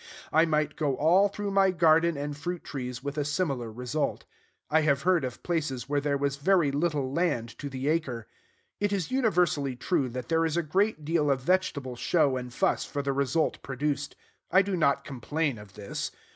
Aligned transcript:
I 0.33 0.45
might 0.45 0.75
go 0.77 0.95
all 0.95 1.27
through 1.29 1.51
my 1.51 1.69
garden 1.69 2.17
and 2.17 2.35
fruit 2.35 2.63
trees 2.63 3.03
with 3.03 3.19
a 3.19 3.23
similar 3.23 3.71
result. 3.71 4.25
I 4.71 4.81
have 4.81 5.03
heard 5.03 5.23
of 5.23 5.43
places 5.43 5.87
where 5.87 6.01
there 6.01 6.17
was 6.17 6.37
very 6.37 6.71
little 6.71 7.13
land 7.13 7.49
to 7.59 7.69
the 7.69 7.87
acre. 7.87 8.25
It 8.79 8.91
is 8.91 9.11
universally 9.11 9.75
true 9.75 10.09
that 10.09 10.27
there 10.27 10.43
is 10.43 10.57
a 10.57 10.63
great 10.63 11.05
deal 11.05 11.29
of 11.29 11.41
vegetable 11.43 11.95
show 11.95 12.35
and 12.35 12.51
fuss 12.51 12.83
for 12.83 13.03
the 13.03 13.13
result 13.13 13.61
produced. 13.61 14.15
I 14.49 14.63
do 14.63 14.75
not 14.75 15.03
complain 15.05 15.59
of 15.59 15.75
this. 15.75 16.09